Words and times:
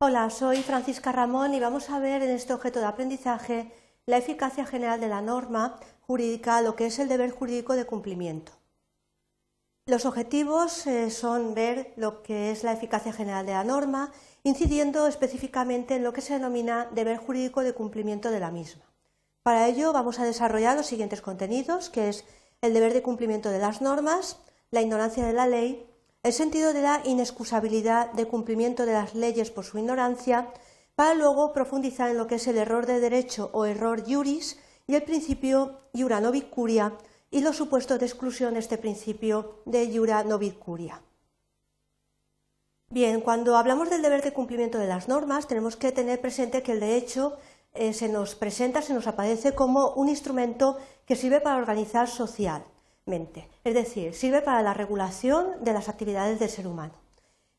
Hola, 0.00 0.30
soy 0.30 0.62
Francisca 0.62 1.10
Ramón 1.10 1.54
y 1.54 1.58
vamos 1.58 1.90
a 1.90 1.98
ver 1.98 2.22
en 2.22 2.30
este 2.30 2.52
objeto 2.52 2.78
de 2.78 2.86
aprendizaje 2.86 3.72
la 4.06 4.16
eficacia 4.16 4.64
general 4.64 5.00
de 5.00 5.08
la 5.08 5.20
norma 5.20 5.80
jurídica, 6.02 6.62
lo 6.62 6.76
que 6.76 6.86
es 6.86 7.00
el 7.00 7.08
deber 7.08 7.32
jurídico 7.32 7.74
de 7.74 7.84
cumplimiento. 7.84 8.52
Los 9.86 10.06
objetivos 10.06 10.86
eh, 10.86 11.10
son 11.10 11.52
ver 11.52 11.94
lo 11.96 12.22
que 12.22 12.52
es 12.52 12.62
la 12.62 12.74
eficacia 12.74 13.12
general 13.12 13.44
de 13.44 13.54
la 13.54 13.64
norma, 13.64 14.12
incidiendo 14.44 15.08
específicamente 15.08 15.96
en 15.96 16.04
lo 16.04 16.12
que 16.12 16.20
se 16.20 16.34
denomina 16.34 16.88
deber 16.94 17.16
jurídico 17.16 17.64
de 17.64 17.74
cumplimiento 17.74 18.30
de 18.30 18.38
la 18.38 18.52
misma. 18.52 18.84
Para 19.42 19.66
ello 19.66 19.92
vamos 19.92 20.20
a 20.20 20.24
desarrollar 20.24 20.76
los 20.76 20.86
siguientes 20.86 21.22
contenidos, 21.22 21.90
que 21.90 22.08
es 22.08 22.24
el 22.60 22.72
deber 22.72 22.92
de 22.92 23.02
cumplimiento 23.02 23.50
de 23.50 23.58
las 23.58 23.82
normas, 23.82 24.38
la 24.70 24.80
ignorancia 24.80 25.26
de 25.26 25.32
la 25.32 25.48
ley, 25.48 25.90
el 26.22 26.32
sentido 26.32 26.72
de 26.72 26.82
la 26.82 27.02
inexcusabilidad 27.04 28.12
de 28.12 28.26
cumplimiento 28.26 28.86
de 28.86 28.92
las 28.92 29.14
leyes 29.14 29.50
por 29.50 29.64
su 29.64 29.78
ignorancia, 29.78 30.52
para 30.94 31.14
luego 31.14 31.52
profundizar 31.52 32.10
en 32.10 32.18
lo 32.18 32.26
que 32.26 32.36
es 32.36 32.46
el 32.48 32.58
error 32.58 32.86
de 32.86 32.98
derecho 32.98 33.50
o 33.52 33.66
error 33.66 34.02
juris 34.04 34.58
y 34.88 34.96
el 34.96 35.04
principio 35.04 35.78
iura 35.92 36.20
novit 36.20 36.50
curia 36.50 36.94
y 37.30 37.40
los 37.40 37.56
supuestos 37.56 38.00
de 38.00 38.06
exclusión 38.06 38.54
de 38.54 38.60
este 38.60 38.78
principio 38.78 39.62
de 39.64 39.84
iura 39.84 40.24
novit 40.24 40.58
curia. 40.58 41.00
Bien, 42.90 43.20
cuando 43.20 43.56
hablamos 43.56 43.90
del 43.90 44.02
deber 44.02 44.22
de 44.22 44.32
cumplimiento 44.32 44.78
de 44.78 44.86
las 44.86 45.08
normas, 45.08 45.46
tenemos 45.46 45.76
que 45.76 45.92
tener 45.92 46.20
presente 46.20 46.62
que 46.62 46.72
el 46.72 46.80
derecho 46.80 47.36
eh, 47.74 47.92
se 47.92 48.08
nos 48.08 48.34
presenta, 48.34 48.82
se 48.82 48.94
nos 48.94 49.06
aparece 49.06 49.54
como 49.54 49.90
un 49.90 50.08
instrumento 50.08 50.78
que 51.04 51.14
sirve 51.14 51.40
para 51.40 51.58
organizar 51.58 52.08
es 53.64 53.74
decir, 53.74 54.14
sirve 54.14 54.42
para 54.42 54.62
la 54.62 54.74
regulación 54.74 55.46
de 55.62 55.72
las 55.72 55.88
actividades 55.88 56.38
del 56.38 56.50
ser 56.50 56.66
humano. 56.66 56.94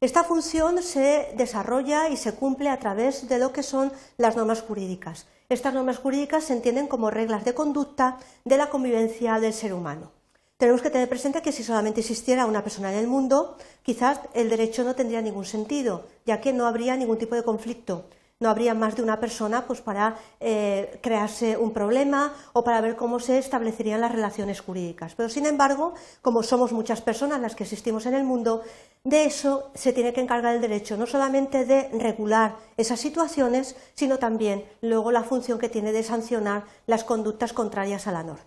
Esta 0.01 0.23
función 0.23 0.81
se 0.81 1.33
desarrolla 1.35 2.07
y 2.09 2.17
se 2.17 2.33
cumple 2.33 2.69
a 2.69 2.79
través 2.79 3.27
de 3.27 3.39
lo 3.39 3.51
que 3.51 3.63
son 3.63 3.91
las 4.17 4.35
normas 4.35 4.61
jurídicas. 4.61 5.27
Estas 5.49 5.73
normas 5.73 5.97
jurídicas 5.97 6.45
se 6.45 6.53
entienden 6.53 6.87
como 6.87 7.09
reglas 7.09 7.43
de 7.43 7.53
conducta 7.53 8.17
de 8.45 8.57
la 8.57 8.69
convivencia 8.69 9.39
del 9.39 9.53
ser 9.53 9.73
humano. 9.73 10.11
Tenemos 10.57 10.81
que 10.81 10.89
tener 10.89 11.09
presente 11.09 11.41
que 11.41 11.51
si 11.51 11.63
solamente 11.63 12.01
existiera 12.01 12.45
una 12.45 12.63
persona 12.63 12.91
en 12.91 12.99
el 12.99 13.07
mundo, 13.07 13.57
quizás 13.81 14.19
el 14.33 14.49
derecho 14.49 14.83
no 14.83 14.93
tendría 14.93 15.21
ningún 15.21 15.45
sentido, 15.45 16.05
ya 16.25 16.39
que 16.41 16.53
no 16.53 16.67
habría 16.67 16.95
ningún 16.95 17.17
tipo 17.17 17.35
de 17.35 17.43
conflicto 17.43 18.05
no 18.39 18.49
habría 18.49 18.73
más 18.73 18.95
de 18.95 19.03
una 19.03 19.19
persona 19.19 19.65
pues, 19.67 19.81
para 19.81 20.17
eh, 20.39 20.97
crearse 21.01 21.57
un 21.57 21.71
problema 21.71 22.33
o 22.53 22.63
para 22.63 22.79
ver 22.79 22.95
cómo 22.95 23.19
se 23.19 23.37
establecerían 23.37 23.99
las 23.99 24.13
relaciones 24.13 24.61
jurídicas. 24.61 25.13
Pero, 25.15 25.27
sin 25.27 25.45
embargo, 25.45 25.93
como 26.21 26.41
somos 26.41 26.71
muchas 26.71 27.01
personas 27.01 27.41
las 27.41 27.55
que 27.55 27.63
existimos 27.63 28.05
en 28.05 28.13
el 28.13 28.23
mundo, 28.23 28.63
de 29.03 29.25
eso 29.25 29.71
se 29.75 29.91
tiene 29.91 30.13
que 30.13 30.21
encargar 30.21 30.55
el 30.55 30.61
derecho, 30.61 30.95
no 30.95 31.05
solamente 31.05 31.65
de 31.65 31.89
regular 31.99 32.55
esas 32.77 33.01
situaciones, 33.01 33.75
sino 33.93 34.19
también 34.19 34.63
luego 34.81 35.11
la 35.11 35.23
función 35.23 35.59
que 35.59 35.67
tiene 35.67 35.91
de 35.91 36.03
sancionar 36.03 36.63
las 36.87 37.03
conductas 37.03 37.51
contrarias 37.51 38.07
a 38.07 38.13
la 38.13 38.23
norma. 38.23 38.45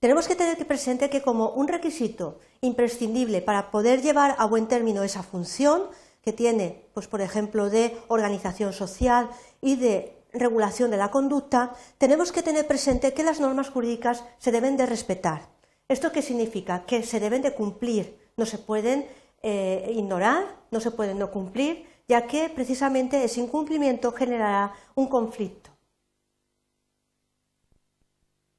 Tenemos 0.00 0.26
que 0.26 0.34
tener 0.34 0.66
presente 0.66 1.10
que 1.10 1.22
como 1.22 1.50
un 1.50 1.68
requisito 1.68 2.40
imprescindible 2.60 3.40
para 3.42 3.70
poder 3.70 4.02
llevar 4.02 4.34
a 4.38 4.46
buen 4.46 4.66
término 4.66 5.02
esa 5.04 5.22
función, 5.22 5.84
que 6.22 6.32
tiene, 6.32 6.86
pues, 6.94 7.08
por 7.08 7.20
ejemplo, 7.20 7.68
de 7.68 7.96
organización 8.08 8.72
social 8.72 9.28
y 9.60 9.76
de 9.76 10.16
regulación 10.32 10.90
de 10.90 10.96
la 10.96 11.10
conducta, 11.10 11.74
tenemos 11.98 12.32
que 12.32 12.42
tener 12.42 12.66
presente 12.66 13.12
que 13.12 13.22
las 13.22 13.40
normas 13.40 13.70
jurídicas 13.70 14.24
se 14.38 14.52
deben 14.52 14.76
de 14.76 14.86
respetar. 14.86 15.48
¿Esto 15.88 16.12
qué 16.12 16.22
significa? 16.22 16.86
Que 16.86 17.02
se 17.02 17.20
deben 17.20 17.42
de 17.42 17.52
cumplir, 17.52 18.18
no 18.36 18.46
se 18.46 18.58
pueden 18.58 19.06
eh, 19.42 19.92
ignorar, 19.94 20.44
no 20.70 20.80
se 20.80 20.90
pueden 20.90 21.18
no 21.18 21.30
cumplir, 21.30 21.86
ya 22.08 22.26
que 22.26 22.48
precisamente 22.48 23.24
ese 23.24 23.40
incumplimiento 23.40 24.12
generará 24.12 24.72
un 24.94 25.08
conflicto. 25.08 25.70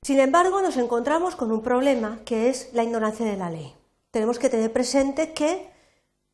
Sin 0.03 0.19
embargo, 0.19 0.61
nos 0.61 0.75
encontramos 0.77 1.35
con 1.35 1.51
un 1.51 1.63
problema 1.63 2.19
que 2.25 2.49
es 2.49 2.73
la 2.73 2.83
ignorancia 2.83 3.25
de 3.25 3.37
la 3.37 3.49
ley. 3.49 3.73
Tenemos 4.11 4.37
que 4.37 4.49
tener 4.49 4.71
presente 4.71 5.33
que 5.33 5.71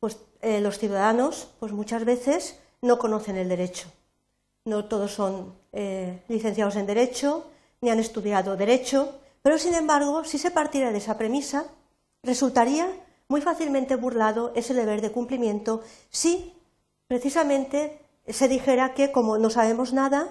pues, 0.00 0.18
eh, 0.42 0.60
los 0.60 0.78
ciudadanos, 0.78 1.48
pues 1.58 1.72
muchas 1.72 2.04
veces 2.04 2.58
no 2.82 2.98
conocen 2.98 3.36
el 3.36 3.48
derecho. 3.48 3.88
No 4.64 4.86
todos 4.86 5.12
son 5.12 5.54
eh, 5.72 6.22
licenciados 6.28 6.76
en 6.76 6.86
derecho, 6.86 7.46
ni 7.80 7.90
han 7.90 7.98
estudiado 7.98 8.56
derecho, 8.56 9.20
pero 9.42 9.58
sin 9.58 9.74
embargo, 9.74 10.24
si 10.24 10.38
se 10.38 10.50
partiera 10.50 10.92
de 10.92 10.98
esa 10.98 11.16
premisa, 11.16 11.64
resultaría 12.22 12.88
muy 13.28 13.40
fácilmente 13.40 13.96
burlado 13.96 14.52
ese 14.54 14.74
deber 14.74 15.00
de 15.00 15.12
cumplimiento 15.12 15.82
si 16.10 16.52
precisamente 17.06 18.00
se 18.26 18.48
dijera 18.48 18.92
que 18.94 19.12
como 19.12 19.38
no 19.38 19.50
sabemos 19.50 19.92
nada, 19.92 20.28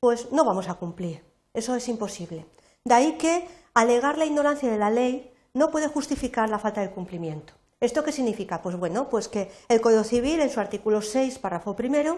pues 0.00 0.32
no 0.32 0.44
vamos 0.44 0.68
a 0.68 0.74
cumplir. 0.74 1.22
Eso 1.54 1.74
es 1.74 1.88
imposible. 1.88 2.46
De 2.84 2.94
ahí 2.94 3.18
que 3.18 3.46
alegar 3.74 4.18
la 4.18 4.24
ignorancia 4.24 4.70
de 4.70 4.78
la 4.78 4.90
ley 4.90 5.32
no 5.54 5.70
puede 5.70 5.88
justificar 5.88 6.48
la 6.48 6.58
falta 6.58 6.80
de 6.80 6.90
cumplimiento. 6.90 7.52
¿Esto 7.82 8.04
qué 8.04 8.12
significa? 8.12 8.62
Pues 8.62 8.76
bueno, 8.76 9.08
pues 9.08 9.26
que 9.26 9.50
el 9.68 9.80
Código 9.80 10.04
Civil, 10.04 10.38
en 10.38 10.50
su 10.50 10.60
artículo 10.60 11.02
6, 11.02 11.40
párrafo 11.40 11.74
primero, 11.74 12.16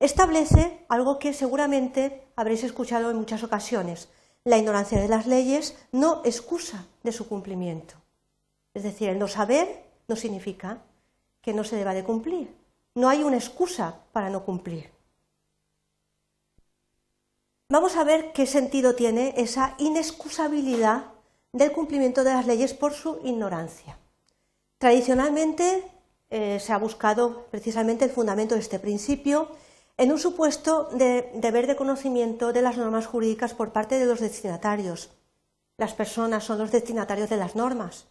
establece 0.00 0.86
algo 0.88 1.18
que 1.18 1.34
seguramente 1.34 2.26
habréis 2.36 2.64
escuchado 2.64 3.10
en 3.10 3.18
muchas 3.18 3.42
ocasiones. 3.42 4.08
La 4.44 4.56
ignorancia 4.56 4.98
de 4.98 5.08
las 5.08 5.26
leyes 5.26 5.76
no 5.92 6.22
excusa 6.24 6.86
de 7.02 7.12
su 7.12 7.28
cumplimiento. 7.28 7.96
Es 8.72 8.82
decir, 8.82 9.10
el 9.10 9.18
no 9.18 9.28
saber 9.28 9.84
no 10.08 10.16
significa 10.16 10.78
que 11.42 11.52
no 11.52 11.64
se 11.64 11.76
deba 11.76 11.92
de 11.92 12.04
cumplir. 12.04 12.56
No 12.94 13.10
hay 13.10 13.24
una 13.24 13.36
excusa 13.36 14.00
para 14.12 14.30
no 14.30 14.42
cumplir. 14.46 14.90
Vamos 17.68 17.94
a 17.94 18.04
ver 18.04 18.32
qué 18.32 18.46
sentido 18.46 18.94
tiene 18.94 19.34
esa 19.36 19.74
inexcusabilidad 19.76 21.12
del 21.52 21.72
cumplimiento 21.72 22.24
de 22.24 22.32
las 22.32 22.46
leyes 22.46 22.72
por 22.72 22.94
su 22.94 23.20
ignorancia. 23.22 23.98
Tradicionalmente 24.78 25.82
eh, 26.30 26.60
se 26.60 26.72
ha 26.72 26.78
buscado 26.78 27.46
precisamente 27.50 28.04
el 28.04 28.12
fundamento 28.12 28.54
de 28.54 28.60
este 28.60 28.78
principio 28.78 29.48
en 29.96 30.12
un 30.12 30.18
supuesto 30.18 30.88
de 30.92 31.32
deber 31.34 31.66
de 31.66 31.74
conocimiento 31.74 32.52
de 32.52 32.62
las 32.62 32.76
normas 32.76 33.06
jurídicas 33.06 33.54
por 33.54 33.72
parte 33.72 33.98
de 33.98 34.06
los 34.06 34.20
destinatarios. 34.20 35.10
Las 35.76 35.94
personas 35.94 36.44
son 36.44 36.58
los 36.58 36.70
destinatarios 36.70 37.28
de 37.28 37.36
las 37.36 37.56
normas. 37.56 38.06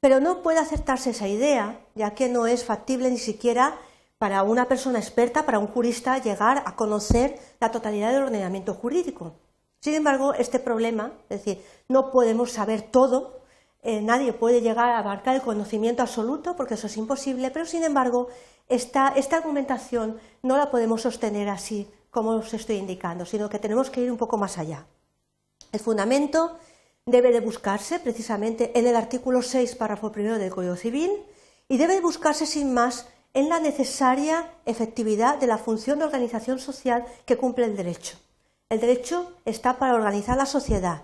Pero 0.00 0.18
no 0.18 0.42
puede 0.42 0.58
aceptarse 0.58 1.10
esa 1.10 1.28
idea, 1.28 1.78
ya 1.94 2.14
que 2.14 2.28
no 2.28 2.46
es 2.46 2.64
factible 2.64 3.10
ni 3.10 3.18
siquiera 3.18 3.78
para 4.18 4.42
una 4.42 4.66
persona 4.66 4.98
experta, 4.98 5.46
para 5.46 5.60
un 5.60 5.68
jurista, 5.68 6.18
llegar 6.18 6.64
a 6.66 6.74
conocer 6.74 7.38
la 7.60 7.70
totalidad 7.70 8.12
del 8.12 8.24
ordenamiento 8.24 8.74
jurídico. 8.74 9.34
Sin 9.80 9.94
embargo, 9.94 10.34
este 10.34 10.58
problema, 10.58 11.12
es 11.28 11.44
decir, 11.44 11.64
no 11.88 12.10
podemos 12.10 12.52
saber 12.52 12.82
todo, 12.82 13.39
eh, 13.82 14.02
nadie 14.02 14.32
puede 14.32 14.60
llegar 14.60 14.90
a 14.90 14.98
abarcar 14.98 15.34
el 15.34 15.42
conocimiento 15.42 16.02
absoluto 16.02 16.54
porque 16.56 16.74
eso 16.74 16.86
es 16.86 16.96
imposible, 16.96 17.50
pero 17.50 17.64
sin 17.64 17.82
embargo 17.82 18.28
esta, 18.68 19.08
esta 19.16 19.38
argumentación 19.38 20.20
no 20.42 20.56
la 20.56 20.70
podemos 20.70 21.02
sostener 21.02 21.48
así 21.48 21.88
como 22.10 22.30
os 22.32 22.52
estoy 22.52 22.76
indicando, 22.76 23.24
sino 23.24 23.48
que 23.48 23.58
tenemos 23.58 23.90
que 23.90 24.02
ir 24.02 24.10
un 24.10 24.18
poco 24.18 24.36
más 24.36 24.58
allá. 24.58 24.86
El 25.72 25.80
fundamento 25.80 26.58
debe 27.06 27.32
de 27.32 27.40
buscarse 27.40 27.98
precisamente 28.00 28.78
en 28.78 28.86
el 28.86 28.96
artículo 28.96 29.42
6, 29.42 29.76
párrafo 29.76 30.12
primero 30.12 30.38
del 30.38 30.50
Código 30.50 30.76
Civil 30.76 31.10
y 31.68 31.76
debe 31.78 31.94
de 31.94 32.00
buscarse 32.00 32.46
sin 32.46 32.74
más 32.74 33.06
en 33.32 33.48
la 33.48 33.60
necesaria 33.60 34.50
efectividad 34.66 35.38
de 35.38 35.46
la 35.46 35.58
función 35.58 35.98
de 35.98 36.04
organización 36.04 36.58
social 36.58 37.04
que 37.26 37.36
cumple 37.36 37.64
el 37.64 37.76
derecho. 37.76 38.18
El 38.68 38.80
derecho 38.80 39.32
está 39.44 39.78
para 39.78 39.94
organizar 39.94 40.36
la 40.36 40.46
sociedad, 40.46 41.02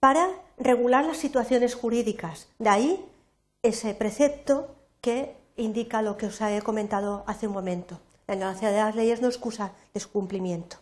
para 0.00 0.28
regular 0.60 1.04
las 1.04 1.18
situaciones 1.18 1.74
jurídicas. 1.74 2.48
De 2.58 2.68
ahí 2.68 3.04
ese 3.62 3.94
precepto 3.94 4.74
que 5.00 5.36
indica 5.56 6.02
lo 6.02 6.16
que 6.16 6.26
os 6.26 6.40
he 6.40 6.62
comentado 6.62 7.24
hace 7.26 7.46
un 7.46 7.52
momento. 7.52 8.00
La 8.26 8.34
ignorancia 8.34 8.70
de 8.70 8.78
las 8.78 8.94
leyes 8.94 9.20
no 9.20 9.28
excusa 9.28 9.72
de 9.94 10.00
su 10.00 10.10
cumplimiento. 10.10 10.76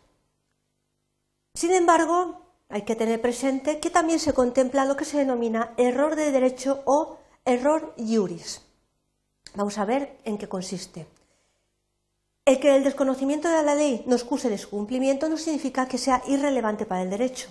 Sin 1.55 1.73
embargo, 1.73 2.43
hay 2.69 2.83
que 2.83 2.97
tener 2.97 3.21
presente 3.21 3.79
que 3.81 3.91
también 3.91 4.19
se 4.19 4.35
contempla 4.35 4.85
lo 4.85 4.97
que 4.97 5.05
se 5.05 5.19
denomina 5.19 5.73
error 5.77 6.17
de 6.17 6.33
derecho 6.33 6.83
o 6.85 7.19
error 7.45 7.95
iuris. 7.97 8.63
Vamos 9.55 9.79
a 9.79 9.85
ver 9.85 10.19
en 10.25 10.37
qué 10.37 10.49
consiste. 10.49 11.07
El 12.45 12.61
que 12.61 12.77
el 12.77 12.85
desconocimiento 12.85 13.49
de 13.49 13.63
la 13.63 13.75
ley 13.75 14.05
no 14.07 14.17
excuse 14.17 14.51
de 14.51 14.59
su 14.59 14.71
cumplimiento 14.71 15.29
no 15.29 15.37
significa 15.37 15.89
que 15.89 15.99
sea 15.99 16.23
irrelevante 16.27 16.85
para 16.85 17.03
el 17.03 17.11
derecho 17.11 17.49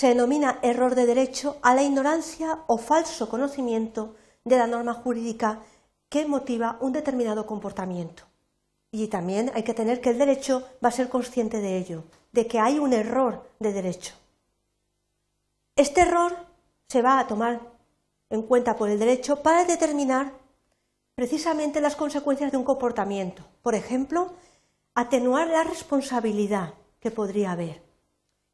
se 0.00 0.06
denomina 0.06 0.60
error 0.62 0.94
de 0.94 1.04
derecho 1.04 1.58
a 1.60 1.74
la 1.74 1.82
ignorancia 1.82 2.60
o 2.68 2.78
falso 2.78 3.28
conocimiento 3.28 4.14
de 4.46 4.56
la 4.56 4.66
norma 4.66 4.94
jurídica 4.94 5.60
que 6.08 6.24
motiva 6.24 6.78
un 6.80 6.94
determinado 6.94 7.44
comportamiento. 7.44 8.22
Y 8.90 9.08
también 9.08 9.52
hay 9.52 9.62
que 9.62 9.74
tener 9.74 10.00
que 10.00 10.08
el 10.08 10.16
derecho 10.16 10.66
va 10.82 10.88
a 10.88 10.92
ser 10.98 11.10
consciente 11.10 11.60
de 11.60 11.76
ello, 11.76 12.04
de 12.32 12.46
que 12.46 12.58
hay 12.58 12.78
un 12.78 12.94
error 12.94 13.46
de 13.58 13.74
derecho. 13.74 14.14
Este 15.76 16.00
error 16.00 16.34
se 16.88 17.02
va 17.02 17.18
a 17.18 17.26
tomar 17.26 17.60
en 18.30 18.40
cuenta 18.40 18.76
por 18.76 18.88
el 18.88 18.98
derecho 18.98 19.42
para 19.42 19.66
determinar 19.66 20.32
precisamente 21.14 21.82
las 21.82 21.94
consecuencias 21.94 22.50
de 22.50 22.56
un 22.56 22.64
comportamiento. 22.64 23.44
Por 23.60 23.74
ejemplo, 23.74 24.32
atenuar 24.94 25.48
la 25.48 25.62
responsabilidad 25.62 26.72
que 27.00 27.10
podría 27.10 27.52
haber. 27.52 27.82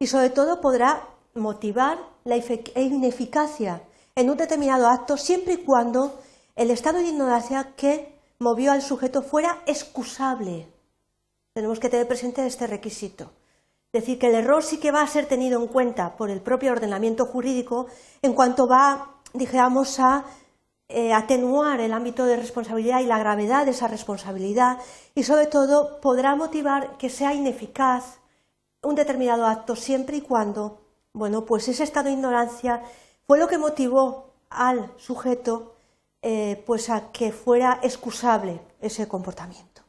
Y 0.00 0.08
sobre 0.08 0.30
todo 0.30 0.60
podrá 0.60 1.12
motivar 1.36 1.98
la 2.24 2.36
ineficacia 2.36 3.82
en 4.14 4.30
un 4.30 4.36
determinado 4.36 4.88
acto 4.88 5.16
siempre 5.16 5.54
y 5.54 5.64
cuando 5.64 6.18
el 6.56 6.70
estado 6.70 6.98
de 6.98 7.08
ignorancia 7.08 7.74
que 7.76 8.18
movió 8.38 8.72
al 8.72 8.82
sujeto 8.82 9.22
fuera 9.22 9.62
excusable. 9.66 10.66
Tenemos 11.52 11.78
que 11.78 11.88
tener 11.88 12.08
presente 12.08 12.46
este 12.46 12.66
requisito. 12.66 13.30
Es 13.92 14.02
decir, 14.02 14.18
que 14.18 14.28
el 14.28 14.34
error 14.34 14.62
sí 14.62 14.78
que 14.78 14.90
va 14.90 15.02
a 15.02 15.06
ser 15.06 15.26
tenido 15.26 15.60
en 15.60 15.68
cuenta 15.68 16.16
por 16.16 16.30
el 16.30 16.40
propio 16.40 16.72
ordenamiento 16.72 17.26
jurídico 17.26 17.86
en 18.20 18.34
cuanto 18.34 18.66
va, 18.66 19.20
digamos, 19.32 19.98
a 20.00 20.24
eh, 20.88 21.12
atenuar 21.12 21.80
el 21.80 21.92
ámbito 21.92 22.26
de 22.26 22.36
responsabilidad 22.36 23.00
y 23.00 23.06
la 23.06 23.18
gravedad 23.18 23.64
de 23.64 23.72
esa 23.72 23.88
responsabilidad 23.88 24.78
y, 25.14 25.22
sobre 25.24 25.46
todo, 25.46 26.00
podrá 26.00 26.36
motivar 26.36 26.96
que 26.98 27.08
sea 27.08 27.34
ineficaz 27.34 28.18
un 28.82 28.94
determinado 28.94 29.46
acto 29.46 29.76
siempre 29.76 30.18
y 30.18 30.20
cuando, 30.20 30.85
bueno, 31.16 31.46
pues 31.46 31.66
ese 31.68 31.82
estado 31.82 32.08
de 32.08 32.12
ignorancia 32.12 32.82
fue 33.26 33.38
lo 33.38 33.48
que 33.48 33.56
motivó 33.56 34.34
al 34.50 34.92
sujeto 34.98 35.74
eh, 36.20 36.62
pues 36.66 36.90
a 36.90 37.10
que 37.10 37.32
fuera 37.32 37.80
excusable 37.82 38.60
ese 38.80 39.08
comportamiento. 39.08 39.80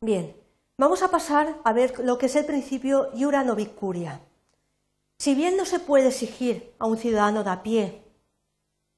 Bien, 0.00 0.34
vamos 0.78 1.02
a 1.02 1.10
pasar 1.10 1.58
a 1.62 1.72
ver 1.74 1.98
lo 1.98 2.16
que 2.16 2.26
es 2.26 2.36
el 2.36 2.46
principio 2.46 3.10
iura 3.14 3.44
novicuria. 3.44 4.22
Si 5.18 5.34
bien 5.34 5.58
no 5.58 5.66
se 5.66 5.78
puede 5.78 6.08
exigir 6.08 6.74
a 6.78 6.86
un 6.86 6.96
ciudadano 6.96 7.44
de 7.44 7.50
a 7.50 7.62
pie, 7.62 8.02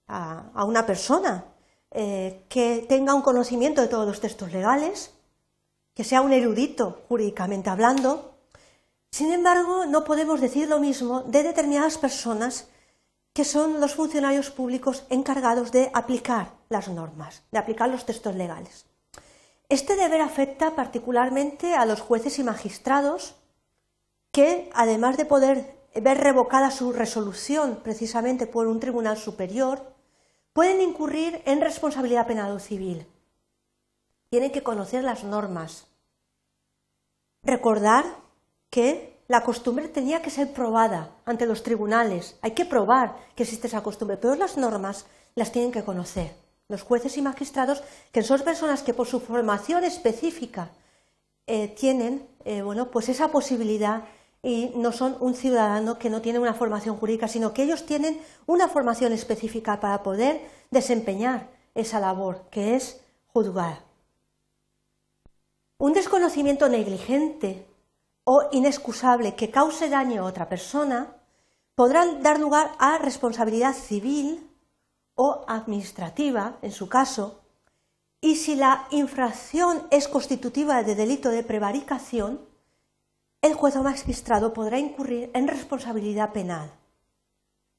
a, 0.06 0.64
una 0.64 0.86
persona, 0.86 1.44
eh, 1.90 2.44
que 2.48 2.86
tenga 2.88 3.14
un 3.14 3.22
conocimiento 3.22 3.82
de 3.82 3.88
todos 3.88 4.06
los 4.06 4.20
textos 4.20 4.52
legales, 4.52 5.12
que 5.92 6.04
sea 6.04 6.22
un 6.22 6.32
erudito 6.32 7.02
jurídicamente 7.08 7.68
hablando, 7.68 8.33
sin 9.14 9.30
embargo, 9.30 9.86
no 9.86 10.02
podemos 10.02 10.40
decir 10.40 10.68
lo 10.68 10.80
mismo 10.80 11.20
de 11.20 11.44
determinadas 11.44 11.98
personas 11.98 12.66
que 13.32 13.44
son 13.44 13.80
los 13.80 13.94
funcionarios 13.94 14.50
públicos 14.50 15.06
encargados 15.08 15.70
de 15.70 15.88
aplicar 15.94 16.54
las 16.68 16.88
normas, 16.88 17.44
de 17.52 17.58
aplicar 17.60 17.90
los 17.90 18.06
textos 18.06 18.34
legales. 18.34 18.86
Este 19.68 19.94
deber 19.94 20.20
afecta 20.20 20.74
particularmente 20.74 21.76
a 21.76 21.86
los 21.86 22.00
jueces 22.00 22.40
y 22.40 22.42
magistrados 22.42 23.36
que, 24.32 24.68
además 24.74 25.16
de 25.16 25.26
poder 25.26 25.76
ver 25.94 26.18
revocada 26.18 26.72
su 26.72 26.92
resolución 26.92 27.82
precisamente 27.84 28.48
por 28.48 28.66
un 28.66 28.80
tribunal 28.80 29.16
superior, 29.16 29.94
pueden 30.52 30.80
incurrir 30.80 31.40
en 31.44 31.60
responsabilidad 31.60 32.26
penal 32.26 32.50
o 32.50 32.58
civil. 32.58 33.06
Tienen 34.28 34.50
que 34.50 34.64
conocer 34.64 35.04
las 35.04 35.22
normas. 35.22 35.86
Recordar 37.44 38.23
que 38.74 39.22
la 39.28 39.44
costumbre 39.44 39.86
tenía 39.86 40.20
que 40.20 40.30
ser 40.30 40.52
probada 40.52 41.10
ante 41.26 41.46
los 41.46 41.62
tribunales. 41.62 42.36
Hay 42.42 42.54
que 42.58 42.64
probar 42.64 43.14
que 43.36 43.44
existe 43.44 43.68
esa 43.68 43.84
costumbre, 43.84 44.16
pero 44.16 44.34
las 44.34 44.56
normas 44.56 45.06
las 45.36 45.52
tienen 45.52 45.70
que 45.70 45.84
conocer. 45.84 46.34
Los 46.66 46.82
jueces 46.82 47.16
y 47.16 47.22
magistrados, 47.22 47.84
que 48.10 48.24
son 48.24 48.40
personas 48.40 48.82
que 48.82 48.92
por 48.92 49.06
su 49.06 49.20
formación 49.20 49.84
específica 49.84 50.70
eh, 51.46 51.68
tienen 51.68 52.26
eh, 52.44 52.62
bueno, 52.62 52.90
pues 52.90 53.08
esa 53.08 53.28
posibilidad 53.28 54.02
y 54.42 54.72
no 54.74 54.90
son 54.90 55.18
un 55.20 55.34
ciudadano 55.34 55.96
que 55.96 56.10
no 56.10 56.20
tiene 56.20 56.40
una 56.40 56.54
formación 56.54 56.96
jurídica, 56.96 57.28
sino 57.28 57.54
que 57.54 57.62
ellos 57.62 57.86
tienen 57.86 58.20
una 58.46 58.66
formación 58.68 59.12
específica 59.12 59.78
para 59.78 60.02
poder 60.02 60.40
desempeñar 60.72 61.48
esa 61.76 62.00
labor, 62.00 62.42
que 62.50 62.74
es 62.74 63.00
juzgar. 63.28 63.84
Un 65.78 65.92
desconocimiento 65.92 66.68
negligente 66.68 67.68
o 68.24 68.48
inexcusable 68.52 69.36
que 69.36 69.50
cause 69.50 69.88
daño 69.88 70.22
a 70.22 70.28
otra 70.28 70.48
persona 70.48 71.16
podrán 71.74 72.22
dar 72.22 72.40
lugar 72.40 72.72
a 72.78 72.98
responsabilidad 72.98 73.74
civil 73.74 74.50
o 75.14 75.44
administrativa, 75.46 76.58
en 76.62 76.72
su 76.72 76.88
caso, 76.88 77.40
y 78.20 78.36
si 78.36 78.56
la 78.56 78.88
infracción 78.90 79.86
es 79.90 80.08
constitutiva 80.08 80.82
de 80.82 80.94
delito 80.94 81.30
de 81.30 81.42
prevaricación, 81.42 82.40
el 83.42 83.52
juez 83.52 83.76
o 83.76 83.82
magistrado 83.82 84.54
podrá 84.54 84.78
incurrir 84.78 85.30
en 85.34 85.46
responsabilidad 85.46 86.32
penal. 86.32 86.72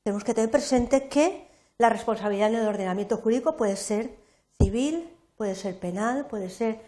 Tenemos 0.04 0.24
que 0.24 0.36
tener 0.36 0.52
presente 0.52 1.10
que 1.10 1.50
la 1.80 1.90
responsabilidad 1.90 2.50
en 2.50 2.60
el 2.60 2.68
ordenamiento 2.68 3.18
jurídico 3.18 3.58
puede 3.58 3.76
ser 3.76 4.16
civil, 4.62 5.10
puede 5.36 5.56
ser 5.56 5.80
penal, 5.80 6.28
puede 6.28 6.52
ser 6.52 6.80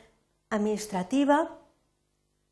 administrativa, 0.51 1.57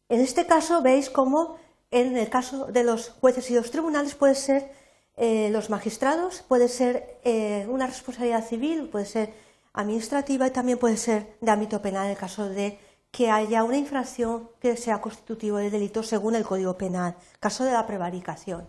en 0.09 0.21
este 0.21 0.45
caso 0.45 0.81
veis 0.81 1.09
cómo 1.09 1.57
en 1.91 2.17
el 2.17 2.29
caso 2.29 2.65
de 2.65 2.83
los 2.83 3.09
jueces 3.21 3.49
y 3.49 3.55
los 3.55 3.71
tribunales 3.71 4.15
puede 4.15 4.35
ser 4.35 4.71
eh, 5.17 5.49
los 5.51 5.69
magistrados, 5.69 6.43
puede 6.47 6.67
ser 6.67 7.19
eh, 7.23 7.65
una 7.69 7.87
responsabilidad 7.87 8.45
civil, 8.45 8.89
puede 8.89 9.05
ser 9.05 9.33
administrativa 9.73 10.47
y 10.47 10.51
también 10.51 10.77
puede 10.77 10.97
ser 10.97 11.37
de 11.39 11.51
ámbito 11.51 11.81
penal 11.81 12.05
en 12.05 12.11
el 12.11 12.17
caso 12.17 12.49
de 12.49 12.79
que 13.11 13.31
haya 13.31 13.63
una 13.63 13.77
infracción 13.77 14.49
que 14.59 14.75
sea 14.75 14.99
constitutivo 14.99 15.57
de 15.57 15.69
delito 15.69 16.03
según 16.03 16.35
el 16.35 16.43
Código 16.43 16.77
Penal, 16.77 17.15
caso 17.39 17.63
de 17.63 17.71
la 17.71 17.87
prevaricación. 17.87 18.67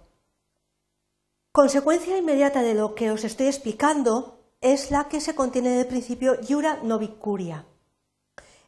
Consecuencia 1.50 2.17
inmediata 2.17 2.62
de 2.62 2.75
lo 2.75 2.94
que 2.94 3.11
os 3.11 3.25
estoy 3.25 3.47
explicando 3.49 4.39
es 4.61 4.93
la 4.93 5.09
que 5.09 5.21
se 5.21 5.35
contiene 5.35 5.73
en 5.73 5.81
el 5.81 5.87
principio 5.87 6.37
iura 6.49 6.79
novicuria. 6.85 7.67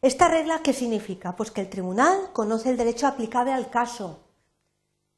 ¿Esta 0.01 0.29
regla 0.29 0.61
qué 0.63 0.73
significa? 0.73 1.35
Pues 1.35 1.51
que 1.51 1.61
el 1.61 1.69
tribunal 1.69 2.31
conoce 2.31 2.69
el 2.69 2.77
derecho 2.77 3.05
aplicable 3.05 3.51
al 3.51 3.69
caso. 3.69 4.19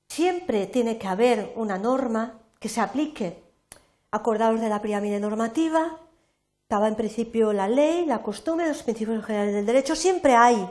Siempre 0.09 0.65
tiene 0.65 0.97
que 0.97 1.07
haber 1.07 1.53
una 1.55 1.77
norma 1.77 2.39
que 2.59 2.69
se 2.69 2.81
aplique. 2.81 3.43
Acordados 4.09 4.59
de 4.59 4.69
la 4.69 4.81
pirámide 4.81 5.19
normativa, 5.19 5.99
estaba 6.63 6.87
en 6.87 6.95
principio 6.95 7.53
la 7.53 7.67
ley, 7.67 8.05
la 8.05 8.23
costumbre, 8.23 8.67
los 8.67 8.83
principios 8.83 9.23
generales 9.25 9.53
del 9.53 9.65
derecho. 9.65 9.95
Siempre 9.95 10.35
hay 10.35 10.67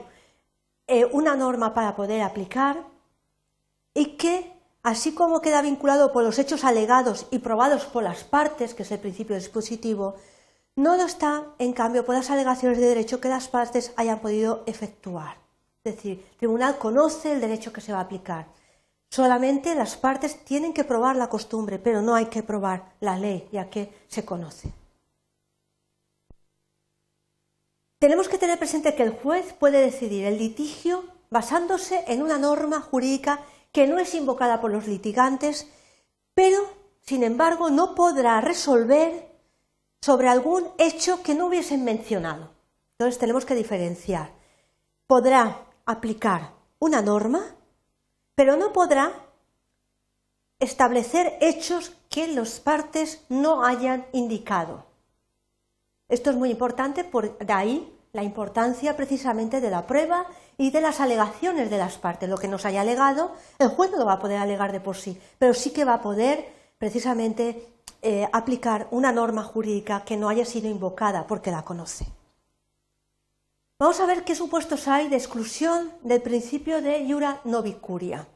eh, 0.86 1.04
una 1.12 1.36
norma 1.36 1.72
para 1.72 1.94
poder 1.94 2.22
aplicar 2.22 2.84
y 3.94 4.16
que, 4.16 4.52
así 4.82 5.14
como 5.14 5.40
queda 5.40 5.62
vinculado 5.62 6.12
por 6.12 6.24
los 6.24 6.38
hechos 6.38 6.64
alegados 6.64 7.26
y 7.30 7.38
probados 7.38 7.84
por 7.84 8.02
las 8.02 8.24
partes, 8.24 8.74
que 8.74 8.82
es 8.82 8.90
el 8.90 8.98
principio 8.98 9.36
dispositivo, 9.36 10.16
no 10.76 10.96
lo 10.96 11.04
está, 11.04 11.46
en 11.58 11.72
cambio, 11.72 12.04
por 12.04 12.14
las 12.14 12.30
alegaciones 12.30 12.78
de 12.78 12.86
derecho 12.86 13.20
que 13.20 13.28
las 13.28 13.48
partes 13.48 13.92
hayan 13.96 14.20
podido 14.20 14.62
efectuar. 14.66 15.36
Es 15.84 15.96
decir, 15.96 16.24
el 16.32 16.36
tribunal 16.36 16.78
conoce 16.78 17.32
el 17.32 17.40
derecho 17.40 17.72
que 17.72 17.80
se 17.80 17.92
va 17.92 17.98
a 17.98 18.02
aplicar. 18.02 18.46
Solamente 19.10 19.74
las 19.74 19.96
partes 19.96 20.44
tienen 20.44 20.72
que 20.72 20.84
probar 20.84 21.16
la 21.16 21.28
costumbre, 21.28 21.78
pero 21.78 22.00
no 22.00 22.14
hay 22.14 22.26
que 22.26 22.42
probar 22.42 22.92
la 23.00 23.18
ley, 23.18 23.48
ya 23.50 23.68
que 23.68 23.92
se 24.08 24.24
conoce. 24.24 24.72
Tenemos 27.98 28.28
que 28.28 28.38
tener 28.38 28.58
presente 28.58 28.94
que 28.94 29.02
el 29.02 29.10
juez 29.10 29.52
puede 29.52 29.80
decidir 29.80 30.24
el 30.24 30.38
litigio 30.38 31.04
basándose 31.28 32.04
en 32.08 32.22
una 32.22 32.38
norma 32.38 32.80
jurídica 32.80 33.40
que 33.72 33.86
no 33.86 33.98
es 33.98 34.14
invocada 34.14 34.60
por 34.60 34.70
los 34.70 34.86
litigantes, 34.86 35.68
pero, 36.34 36.58
sin 37.02 37.22
embargo, 37.24 37.70
no 37.70 37.94
podrá 37.94 38.40
resolver 38.40 39.29
sobre 40.00 40.28
algún 40.28 40.68
hecho 40.78 41.22
que 41.22 41.34
no 41.34 41.46
hubiesen 41.46 41.84
mencionado. 41.84 42.50
Entonces 42.92 43.18
tenemos 43.18 43.44
que 43.44 43.54
diferenciar. 43.54 44.30
Podrá 45.06 45.66
aplicar 45.84 46.52
una 46.78 47.02
norma, 47.02 47.54
pero 48.34 48.56
no 48.56 48.72
podrá 48.72 49.12
establecer 50.58 51.36
hechos 51.40 51.92
que 52.08 52.28
las 52.28 52.60
partes 52.60 53.24
no 53.28 53.64
hayan 53.64 54.06
indicado. 54.12 54.84
Esto 56.08 56.30
es 56.30 56.36
muy 56.36 56.50
importante, 56.50 57.04
por 57.04 57.38
de 57.38 57.52
ahí 57.52 57.96
la 58.12 58.22
importancia 58.22 58.96
precisamente 58.96 59.60
de 59.60 59.70
la 59.70 59.86
prueba 59.86 60.26
y 60.58 60.70
de 60.70 60.80
las 60.80 61.00
alegaciones 61.00 61.70
de 61.70 61.78
las 61.78 61.98
partes. 61.98 62.28
Lo 62.28 62.36
que 62.36 62.48
nos 62.48 62.64
haya 62.64 62.80
alegado, 62.80 63.32
el 63.58 63.68
juez 63.68 63.90
no 63.90 63.98
lo 63.98 64.06
va 64.06 64.14
a 64.14 64.18
poder 64.18 64.38
alegar 64.38 64.72
de 64.72 64.80
por 64.80 64.96
sí, 64.96 65.18
pero 65.38 65.54
sí 65.54 65.70
que 65.70 65.84
va 65.84 65.94
a 65.94 66.02
poder 66.02 66.52
precisamente 66.78 67.68
eh, 68.02 68.28
aplicar 68.32 68.88
una 68.90 69.12
norma 69.12 69.42
jurídica 69.42 70.04
que 70.04 70.16
no 70.16 70.28
haya 70.28 70.44
sido 70.44 70.68
invocada 70.68 71.26
porque 71.26 71.50
la 71.50 71.62
conoce. 71.62 72.06
Vamos 73.78 74.00
a 74.00 74.06
ver 74.06 74.24
qué 74.24 74.34
supuestos 74.34 74.88
hay 74.88 75.08
de 75.08 75.16
exclusión 75.16 75.90
del 76.02 76.20
principio 76.20 76.82
de 76.82 76.98
iura 77.00 77.40
novicuria. 77.44 78.26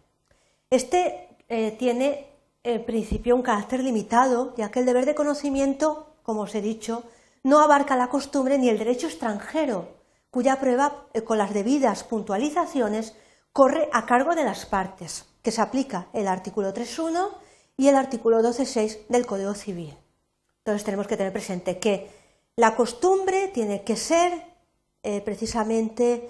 Este 0.70 1.28
eh, 1.48 1.76
tiene 1.78 2.28
en 2.62 2.84
principio 2.84 3.36
un 3.36 3.42
carácter 3.42 3.80
limitado, 3.80 4.54
ya 4.56 4.70
que 4.70 4.80
el 4.80 4.86
deber 4.86 5.04
de 5.04 5.14
conocimiento, 5.14 6.16
como 6.22 6.42
os 6.42 6.54
he 6.54 6.62
dicho, 6.62 7.04
no 7.42 7.60
abarca 7.60 7.94
la 7.94 8.08
costumbre 8.08 8.58
ni 8.58 8.70
el 8.70 8.78
derecho 8.78 9.06
extranjero, 9.06 9.88
cuya 10.30 10.58
prueba, 10.58 11.06
eh, 11.12 11.22
con 11.22 11.36
las 11.36 11.52
debidas 11.52 12.04
puntualizaciones, 12.04 13.14
corre 13.52 13.88
a 13.92 14.06
cargo 14.06 14.34
de 14.34 14.44
las 14.44 14.64
partes, 14.64 15.26
que 15.42 15.52
se 15.52 15.60
aplica 15.60 16.08
el 16.12 16.26
artículo 16.26 16.72
3.1 16.72 17.28
y 17.76 17.88
el 17.88 17.96
artículo 17.96 18.40
12.6 18.40 19.06
del 19.08 19.26
Código 19.26 19.54
Civil. 19.54 19.96
Entonces 20.58 20.84
tenemos 20.84 21.06
que 21.06 21.16
tener 21.16 21.32
presente 21.32 21.78
que 21.78 22.10
la 22.56 22.76
costumbre 22.76 23.48
tiene 23.48 23.82
que 23.82 23.96
ser 23.96 24.32
eh, 25.02 25.20
precisamente 25.20 26.28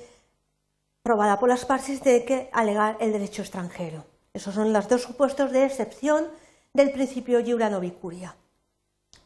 probada 1.03 1.39
por 1.39 1.49
las 1.49 1.65
partes 1.65 2.03
de 2.03 2.25
que 2.25 2.49
alegar 2.53 2.97
el 2.99 3.13
derecho 3.13 3.43
extranjero. 3.43 4.05
Esos 4.33 4.55
son 4.55 4.73
los 4.73 4.89
dos 4.89 5.03
supuestos 5.03 5.53
de 5.53 5.65
excepción 5.65 6.29
del 6.73 6.91
principio 6.91 7.39
iura 7.41 7.71
novicuria. 7.71 8.35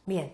Bien, 0.04 0.32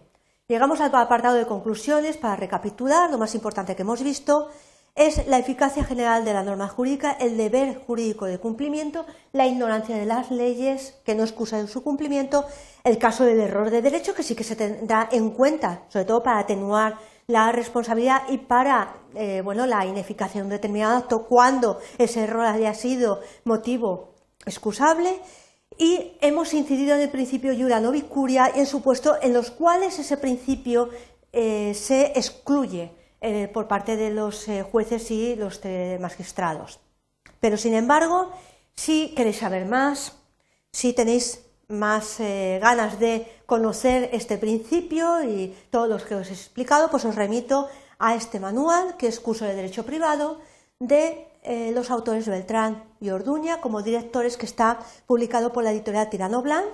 llegamos 0.48 0.80
al 0.80 0.94
apartado 0.94 1.36
de 1.36 1.46
conclusiones 1.46 2.16
para 2.16 2.36
recapitular. 2.36 3.10
Lo 3.10 3.18
más 3.18 3.34
importante 3.34 3.76
que 3.76 3.82
hemos 3.82 4.02
visto 4.02 4.50
es 4.94 5.26
la 5.26 5.38
eficacia 5.38 5.84
general 5.84 6.24
de 6.24 6.32
la 6.32 6.44
norma 6.44 6.68
jurídica, 6.68 7.12
el 7.12 7.36
deber 7.36 7.80
jurídico 7.84 8.26
de 8.26 8.38
cumplimiento, 8.38 9.04
la 9.32 9.46
ignorancia 9.46 9.96
de 9.96 10.06
las 10.06 10.30
leyes 10.30 10.94
que 11.04 11.16
no 11.16 11.24
excusa 11.24 11.66
su 11.66 11.82
cumplimiento, 11.82 12.44
el 12.84 12.98
caso 12.98 13.24
del 13.24 13.40
error 13.40 13.70
de 13.70 13.82
derecho 13.82 14.14
que 14.14 14.22
sí 14.22 14.36
que 14.36 14.44
se 14.44 14.54
tendrá 14.54 15.08
en 15.10 15.30
cuenta, 15.30 15.82
sobre 15.88 16.04
todo 16.04 16.22
para 16.22 16.38
atenuar 16.38 16.98
la 17.26 17.50
responsabilidad 17.50 18.22
y 18.28 18.38
para 18.38 18.94
eh, 19.14 19.40
bueno, 19.42 19.66
la 19.66 19.84
ineficacia 19.84 20.40
de 20.40 20.44
un 20.44 20.50
determinado 20.50 20.98
acto 20.98 21.26
cuando 21.26 21.80
ese 21.98 22.20
error 22.20 22.46
haya 22.46 22.74
sido 22.74 23.20
motivo 23.44 24.14
excusable. 24.46 25.18
Y 25.76 26.12
hemos 26.20 26.54
incidido 26.54 26.94
en 26.94 27.00
el 27.00 27.10
principio 27.10 27.52
iura 27.52 27.80
novicuria 27.80 28.52
y 28.54 28.60
en 28.60 28.66
supuestos 28.66 29.16
en 29.22 29.32
los 29.32 29.50
cuales 29.50 29.98
ese 29.98 30.16
principio 30.16 30.90
eh, 31.32 31.74
se 31.74 32.12
excluye 32.14 32.92
eh, 33.24 33.48
por 33.48 33.66
parte 33.66 33.96
de 33.96 34.10
los 34.10 34.46
jueces 34.70 35.10
y 35.10 35.34
los 35.34 35.60
magistrados. 35.98 36.78
Pero, 37.40 37.56
sin 37.56 37.74
embargo, 37.74 38.30
si 38.76 39.14
queréis 39.14 39.38
saber 39.38 39.66
más, 39.66 40.12
si 40.70 40.92
tenéis 40.92 41.40
más 41.68 42.18
ganas 42.18 43.00
de 43.00 43.26
conocer 43.46 44.10
este 44.12 44.36
principio 44.36 45.24
y 45.24 45.56
todos 45.70 45.88
los 45.88 46.04
que 46.04 46.14
os 46.14 46.28
he 46.28 46.34
explicado, 46.34 46.90
pues 46.90 47.04
os 47.04 47.14
remito 47.14 47.68
a 47.98 48.14
este 48.14 48.38
manual, 48.40 48.96
que 48.96 49.08
es 49.08 49.20
curso 49.20 49.44
de 49.44 49.54
Derecho 49.54 49.84
Privado, 49.84 50.40
de 50.78 51.26
eh, 51.42 51.72
los 51.74 51.90
autores 51.90 52.28
Beltrán 52.28 52.84
y 53.00 53.10
Orduña 53.10 53.60
como 53.60 53.82
directores, 53.82 54.36
que 54.36 54.46
está 54.46 54.78
publicado 55.06 55.52
por 55.52 55.64
la 55.64 55.72
editorial 55.72 56.10
Tirano 56.10 56.42
Blanc 56.42 56.66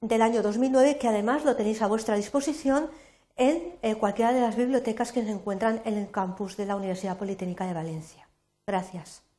del 0.00 0.22
año 0.22 0.42
2009, 0.42 0.98
que 0.98 1.08
además 1.08 1.44
lo 1.44 1.56
tenéis 1.56 1.82
a 1.82 1.86
vuestra 1.86 2.16
disposición 2.16 2.90
en 3.36 3.76
eh, 3.82 3.94
cualquiera 3.96 4.32
de 4.32 4.40
las 4.40 4.56
bibliotecas 4.56 5.12
que 5.12 5.22
se 5.22 5.30
encuentran 5.30 5.82
en 5.84 5.94
el 5.98 6.10
campus 6.10 6.56
de 6.56 6.66
la 6.66 6.76
Universidad 6.76 7.18
Politécnica 7.18 7.66
de 7.66 7.74
Valencia. 7.74 8.28
Gracias. 8.66 9.31